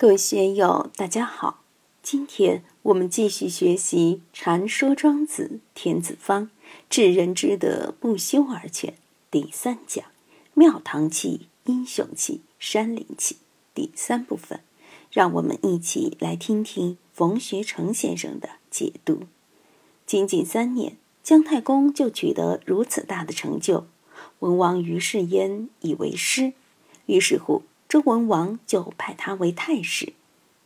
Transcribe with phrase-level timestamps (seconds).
[0.00, 1.60] 各位学友，大家好！
[2.02, 6.44] 今天我们继续学习《禅说庄子·天子方》，
[6.88, 8.94] 治人之德，不修而全
[9.30, 10.06] 第三讲
[10.54, 13.36] “庙堂气、英雄气、山林气”
[13.74, 14.60] 第三部分。
[15.12, 19.24] 让我们一起来听听冯学成先生的解读。
[20.06, 23.84] 仅仅三年，姜太公就取得如此大的成就，
[24.38, 26.54] 文王于是焉以为师，
[27.04, 27.64] 于是乎。
[27.90, 30.12] 周文王就派他为太史，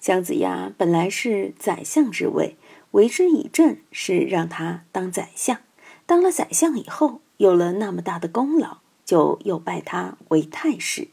[0.00, 2.56] 姜子牙本来是宰相之位，
[2.92, 5.58] 为之以政是让他当宰相。
[6.06, 11.08] 当了宰相以后，有了那么大的功劳，就又拜他为太史。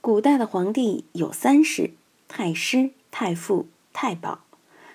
[0.00, 1.92] 古代的皇帝有三史：
[2.26, 4.40] 太师、太傅、太保。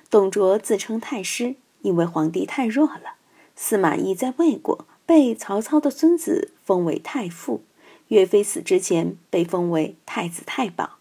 [0.09, 3.15] 董卓自称太师，因为皇帝太弱了。
[3.55, 7.63] 司马懿在魏国被曹操的孙子封为太傅。
[8.11, 10.97] 岳飞死之前被封为太子太保，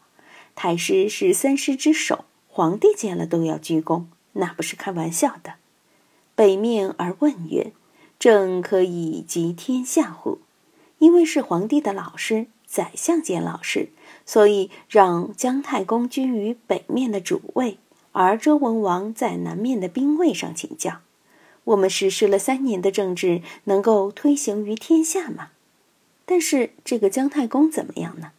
[0.54, 5.54] 太师是三师之首，皇帝见了都要鞠躬，那不是开玩笑的。
[6.36, 7.72] 北面而问曰
[8.20, 10.38] ：“朕可以集天下乎？”
[10.98, 13.88] 因为是皇帝的老师，宰相兼老师，
[14.24, 17.78] 所以让姜太公居于北面的主位，
[18.12, 21.00] 而周文王在南面的兵位上请教。
[21.64, 25.48] 我们实施了三年的政治，能够推行于天下吗？
[26.30, 28.30] 但是这个姜太公怎么样呢？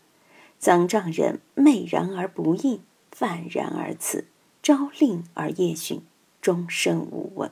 [0.61, 2.79] 臧丈人昧然而不应，
[3.11, 4.27] 泛然而辞，
[4.63, 6.01] 朝令而夜训，
[6.41, 7.51] 终身无闻。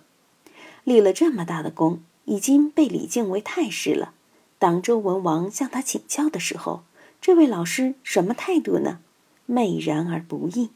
[0.85, 4.13] 立了这么大的功，已经被李靖为太师了。
[4.57, 6.83] 当周文王向他请教的时候，
[7.19, 9.01] 这位老师什么态度呢？
[9.45, 10.69] 昧然而不应，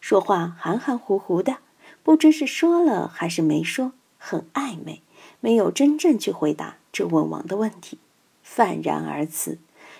[0.00, 1.56] 说话含含糊糊的，
[2.04, 5.02] 不知是说了还是没说，很暧昧，
[5.40, 7.98] 没有真正去回答周文王的问题。
[8.50, 9.58] 泛然而辞，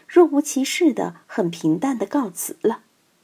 [0.08, 2.80] 若无其事的很平淡的告辞了。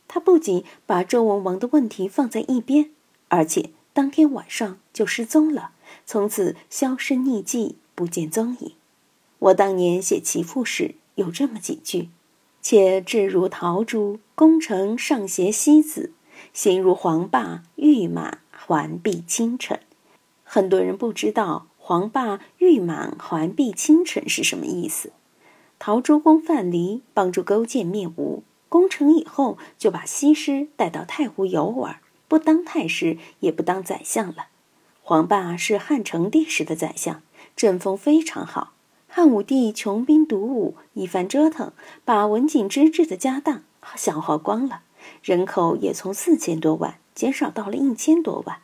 [0.07, 2.91] 他不仅把周文王的问题放在一边，
[3.29, 5.71] 而且当天晚上就失踪了，
[6.05, 8.75] 从此销声匿迹，不见踪影。
[9.39, 12.11] 我当年写其父时有这么几句
[12.61, 16.11] ：“且志如陶朱，功成尚携西子；
[16.53, 19.79] 形如黄霸，玉马环璧倾城。”
[20.45, 21.67] 很多人不知道。
[21.87, 25.13] 黄霸玉满环璧倾城是什么意思？
[25.79, 34.47] 陶朱公范蠡帮助勾践灭吴，攻城以后就把西施带到太湖游玩，不当太师，也不当宰相了。
[35.03, 37.21] 黄霸是汉成帝时的宰相，
[37.55, 38.73] 政风非常好。
[39.07, 41.73] 汉武帝穷兵黩武，一番折腾，
[42.07, 43.63] 把文景之治的家当
[43.95, 44.81] 消耗光了，
[45.23, 48.61] 人口也从四千多万减少到了一千多万。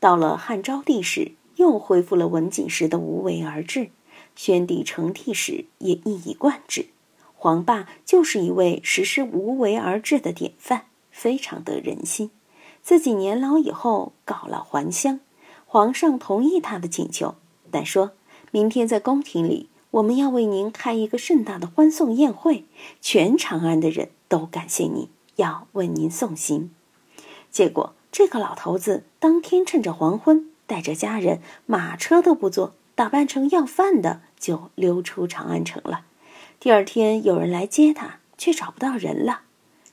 [0.00, 1.32] 到了汉昭帝时。
[1.56, 3.90] 又恢复了文景时的无为而治，
[4.34, 6.86] 宣帝成帝时也一以贯之。
[7.34, 12.30] 黄霸就是一位实施无为而治的典范，非常得人心。
[12.82, 15.20] 自己年老以后告老还乡，
[15.66, 17.34] 皇上同意他的请求，
[17.70, 18.12] 但说
[18.50, 22.64] 明天在宫廷里我们要为您开一个盛大的欢送宴会，
[23.00, 26.70] 全长安的人都感谢您，要为您送行。
[27.50, 30.51] 结果这个老头子当天趁着黄昏。
[30.66, 36.06] 带着家人，马车都不坐，打扮成要饭的，就溜出长安城了。
[36.60, 39.42] 第二天有人来接他，却找不到人了。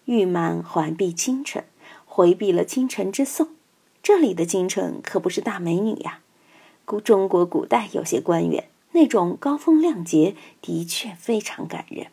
[0.05, 1.63] 玉满环避倾城，
[2.05, 3.49] 回避了倾城之送。
[4.01, 6.19] 这里的京城可不是大美女呀。
[6.85, 12.07] 古中国古代有些官员那种高风亮节，的确非常感人。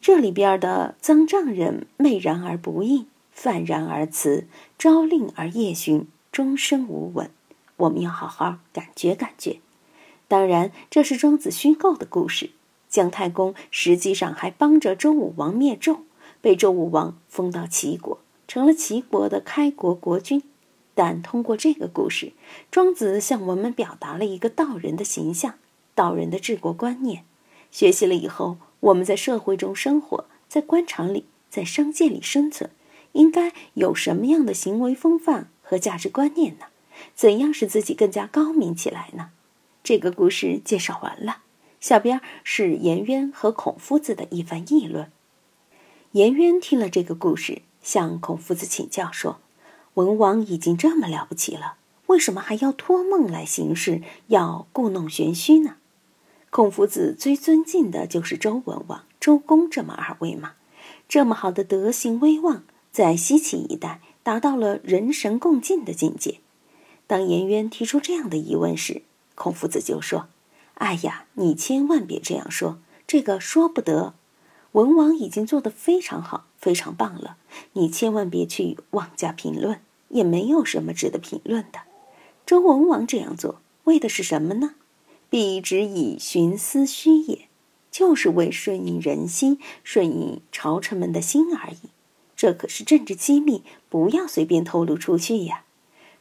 [0.00, 4.46] 这里边的曾丈人媚然而不应，泛然而辞，
[4.78, 7.30] 朝令而夜巡，终身无闻。
[7.76, 9.58] 我们要好好感觉感觉。
[10.28, 12.50] 当然，这是庄子虚构的故事。
[12.88, 15.98] 姜太公实际上还帮着周武王灭纣，
[16.40, 20.42] 被周武王封到齐国，成了齐国的开国国君。
[20.94, 22.32] 但通过这个故事，
[22.70, 25.54] 庄子向我们表达了一个道人的形象、
[25.96, 27.24] 道人的治国观念。
[27.72, 32.70] 学习了以后，我们在社会中生活，在官场里，在商界里生存，
[33.12, 36.66] 应该有什么样的行为风范和价值观念呢？
[37.14, 39.30] 怎样使自己更加高明起来呢？
[39.82, 41.38] 这个故事介绍完了。
[41.80, 45.12] 下边是颜渊和孔夫子的一番议论。
[46.12, 49.40] 颜渊听了这个故事，向孔夫子请教说
[49.94, 51.74] ：“文王已经这么了不起了，
[52.06, 55.76] 为什么还要托梦来行事，要故弄玄虚呢？”
[56.48, 60.52] 孔夫子最尊敬的就是周文王、周公这么二位嘛。
[61.06, 66.38] 这么好的德行威望，在西岐一带达到了人神共敬的境界。
[67.06, 69.02] 当颜渊提出这样的疑问时，
[69.34, 70.28] 孔夫子就说
[70.74, 74.14] ：“哎呀，你千万别这样说，这个说不得。
[74.72, 77.36] 文王已经做得非常好，非常棒了，
[77.74, 81.80] 你千万别去妄加评论，也没有什么值得评论的。
[82.44, 84.74] 周文王这样做为的是什么呢？
[85.30, 87.48] 必只以徇私虚也，
[87.90, 91.90] 就是为顺应人心、顺应朝臣们的心而已。
[92.34, 95.64] 这可是政治机密，不要随便透露出去呀。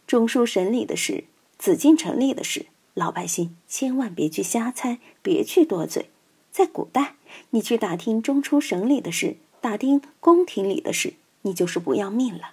[0.05, 1.23] 中书省里的事，
[1.57, 6.09] 紫禁城里的事，老百姓千万别去瞎猜，别去多嘴。
[6.51, 7.15] 在古代，
[7.51, 11.13] 你去打听中书省里的事，打听宫廷里的事，
[11.43, 12.51] 你就是不要命了。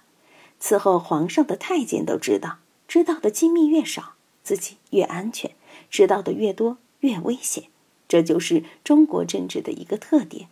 [0.61, 2.57] 伺候皇上的太监都知道，
[2.87, 4.13] 知道的机密越少，
[4.43, 5.51] 自己越安全；
[5.89, 7.65] 知道的越多，越危险。
[8.07, 10.47] 这就是中国政治的一个特点。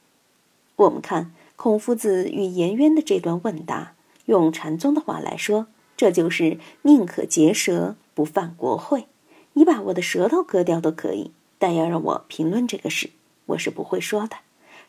[0.76, 1.34] 我们看。
[1.56, 3.94] 孔夫子与颜渊的这段问答，
[4.28, 5.68] 用禅宗的话来说，
[6.00, 9.08] 这就是宁可结舌，不犯国会。
[9.52, 13.10] 你把我的舌头割掉都可以，但要让我评论这个事，
[13.48, 14.38] 我是不会说的。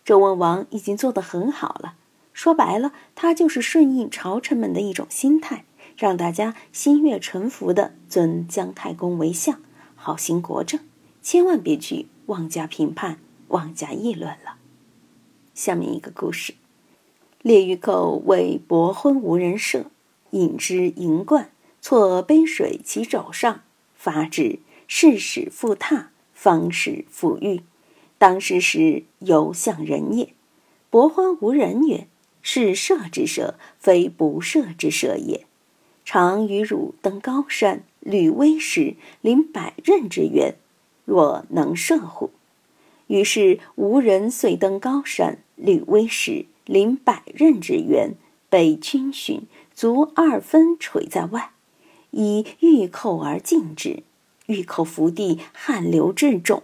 [0.04, 1.94] 周文王已经做得很好了，
[2.32, 5.64] 说白了，他就是顺应朝臣们的一种心态，
[5.96, 9.60] 让大家心悦诚服地尊姜太公为相，
[9.96, 10.78] 好行国政。
[11.20, 13.18] 千万别去妄加评判、
[13.48, 14.58] 妄加议论了。
[15.54, 16.54] 下面一个故事。
[17.42, 19.86] 列御寇为伯昏无人射，
[20.30, 21.50] 引之盈冠，
[21.80, 23.62] 错杯水其肘上，
[23.94, 27.62] 发之，事使复榻，方使复御。
[28.18, 30.34] 当时时犹向人也。
[30.90, 32.06] 伯欢无人曰
[32.42, 35.46] ：“是射之射，非不射之射也。
[36.04, 40.54] 常与汝登高山，履危石，临百仞之渊，
[41.04, 42.30] 若能射乎？”
[43.06, 46.46] 于是无人遂登高山，履危石。
[46.66, 48.14] 临百仞之渊，
[48.48, 49.42] 被军巡，
[49.80, 51.52] 足二分垂在外，
[52.10, 54.02] 以玉扣而进之。
[54.44, 56.60] 玉扣伏地，汗流至踵。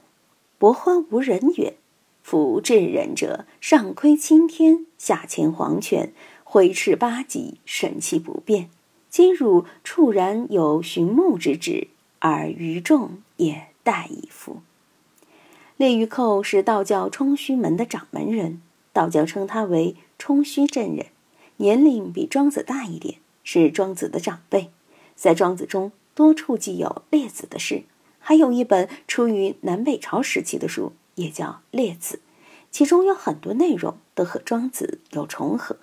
[0.59, 1.79] 伯欢无人曰
[2.23, 6.13] ：“夫至人者，上窥青天，下潜黄泉，
[6.45, 8.69] 挥斥八极，神气不变。
[9.09, 11.89] 今汝猝然有寻牧之志，
[12.19, 14.61] 而于众也殆矣夫。”
[15.79, 18.61] 列玉寇是道教冲虚门的掌门人。
[18.93, 21.07] 道教称他为冲虚真人，
[21.59, 24.71] 年龄比庄子大一点，是庄子的长辈。
[25.15, 27.85] 在庄子中多处记有列子的事，
[28.19, 32.17] 还有一本出于南北朝时期的书，也叫《列子》，
[32.71, 35.77] 其中有很多内容都和庄子有重合。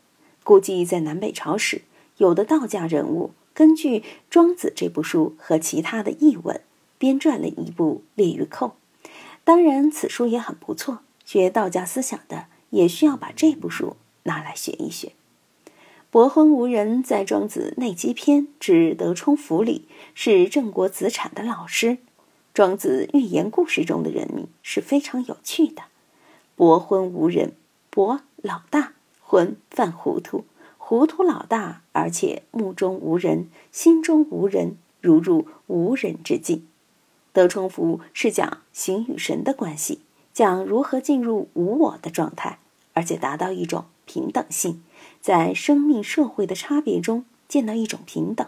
[0.44, 1.81] 估计在南北朝时，
[2.18, 6.62] 有的道家人物根据庄子这部书和其他的译文，
[6.98, 8.75] 编撰了一部《列御寇》。
[9.44, 12.46] 当然，此书也很不错，学道家思想的。
[12.74, 15.12] 也需要把这部书拿来学一学。
[16.13, 21.98] 伯昏无人在《庄子内积篇》之德充府里是郑国子产的老师。
[22.54, 25.81] 庄子寓言故事中的人名是非常有趣的。
[26.56, 27.54] 伯昏无人，
[27.89, 28.94] 伯老大，
[29.24, 30.45] 昏犯糊涂，
[30.77, 36.68] 糊涂老大，而且目中无人，心中无人，如入无人之境。
[37.31, 40.01] 德充府是讲形与神的关系，
[40.31, 42.60] 讲如何进入无我的状态。
[42.95, 44.83] 而且达到一种平等性，
[45.24, 48.46] 在生命社会的差别中见到一种平等。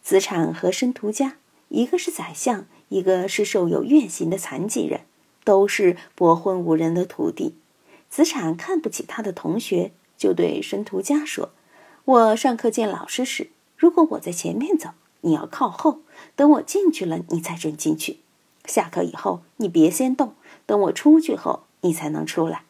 [0.00, 1.38] 子产和申屠家，
[1.68, 5.00] 一个是宰相，一个是受有怨刑的残疾人，
[5.42, 7.56] 都是伯昏无人的徒弟。
[8.08, 11.50] 子产看不起他的同学，就对申屠家说
[12.06, 14.90] ：“我上课见老师时，如果我在前面走，
[15.22, 16.02] 你要靠后，
[16.36, 18.20] 等我进去了，你才准进去。
[18.64, 20.34] 下课以后，你别先动，
[20.66, 22.62] 等我出去后，你才能出来。”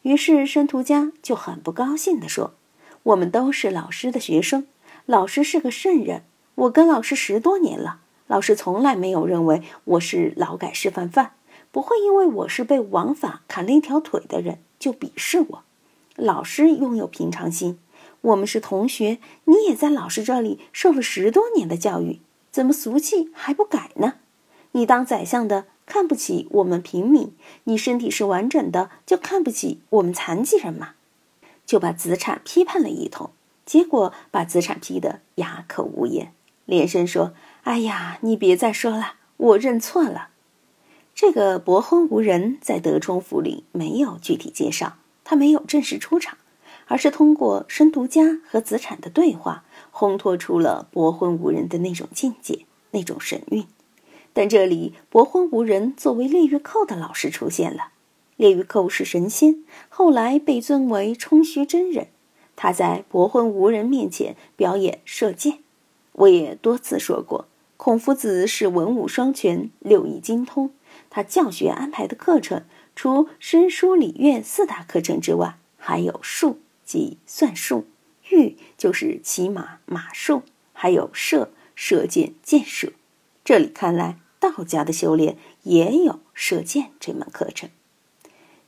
[0.00, 2.54] 于是申屠家就很不高兴地说
[3.02, 4.66] ：“我们都是老师的学生，
[5.06, 6.22] 老师是个圣人。
[6.54, 11.32] 我跟老师十多年了，老师从来没有认为我是劳改示范犯，
[11.70, 15.62] 不会因为我是被王法砍了一条腿的人就鄙视我。
[16.16, 17.78] 老师拥有平常心，
[18.20, 24.14] 我们是同学，你也在老师这里受了十多年的教育，怎么俗气还不改呢？
[24.72, 30.90] 你当宰相的。”看不起我们平民，你身体是完整的，就看不起我们残疾人吗？
[31.70, 33.30] 就把子产批判了一通，
[33.64, 36.32] 结果把子产批得哑口无言，
[36.64, 40.30] 连声说：“哎呀，你别再说了，我认错了。”
[41.14, 46.38] 这个伯昏无人在德充府里没有具体介绍，他没有正式出场，
[46.88, 49.62] 而是通过申屠家和子产的对话，
[49.92, 53.64] 烘托出了伯昏无人的那种境界，那种神韵。
[54.32, 57.90] 但这里伯昏无人作为列御寇的老师出现了。
[58.40, 62.06] 列于寇是神仙，后来被尊为冲虚真人。
[62.56, 65.58] 他在伯昏无人面前表演射箭。
[66.12, 70.70] 我也多次说过，孔夫子是文武双全、六艺精通。
[71.10, 72.64] 他教学安排的课程，
[72.96, 77.84] 除诗书礼乐四大课程之外，还有术，即算术；
[78.30, 82.94] 御就是骑马马术，还有射射箭箭术。
[83.44, 87.68] 这里看来，道家的修炼也有射箭这门课程。